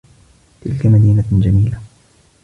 تلك 0.61 0.85
مدينة 0.85 1.23
جميلة. 1.31 1.79